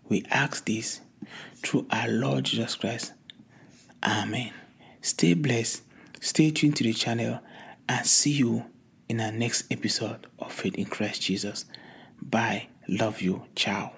We 0.08 0.24
ask 0.30 0.64
this 0.64 1.00
through 1.56 1.86
our 1.90 2.08
Lord 2.08 2.44
Jesus 2.44 2.74
Christ. 2.76 3.12
Amen. 4.02 4.52
Stay 5.02 5.34
blessed, 5.34 5.82
stay 6.20 6.50
tuned 6.50 6.76
to 6.76 6.84
the 6.84 6.92
channel, 6.92 7.40
and 7.88 8.06
see 8.06 8.32
you 8.32 8.66
in 9.08 9.20
our 9.20 9.32
next 9.32 9.64
episode 9.70 10.26
of 10.38 10.52
Faith 10.52 10.74
in 10.76 10.86
Christ 10.86 11.22
Jesus. 11.22 11.64
Bye. 12.20 12.68
Love 12.88 13.20
you. 13.20 13.44
Ciao. 13.54 13.92